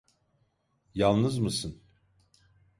[0.93, 1.81] Yalnız mısın?